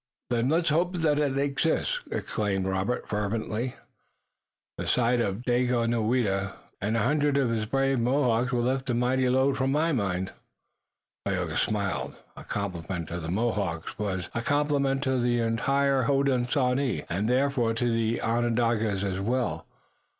[0.31, 3.75] "Then let us hope that it exists!" exclaimed Robert fervently.
[4.79, 9.29] "The sight of Daganoweda and a hundred of his brave Mohawks would lift a mighty
[9.29, 10.33] load from my mind."
[11.27, 12.17] Tayoga smiled.
[12.35, 17.93] A compliment to the Mohawks was a compliment to the entire Hodenosaunee, and therefore to
[17.93, 19.67] the Onondagas as well.